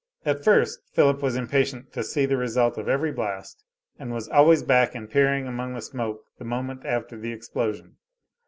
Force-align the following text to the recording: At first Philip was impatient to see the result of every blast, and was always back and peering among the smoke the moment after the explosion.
At 0.25 0.43
first 0.43 0.79
Philip 0.93 1.21
was 1.21 1.35
impatient 1.35 1.93
to 1.93 2.01
see 2.03 2.25
the 2.25 2.35
result 2.35 2.75
of 2.79 2.89
every 2.89 3.11
blast, 3.11 3.63
and 3.99 4.11
was 4.11 4.27
always 4.29 4.63
back 4.63 4.95
and 4.95 5.07
peering 5.07 5.45
among 5.45 5.75
the 5.75 5.79
smoke 5.83 6.25
the 6.39 6.43
moment 6.43 6.83
after 6.87 7.15
the 7.19 7.31
explosion. 7.31 7.97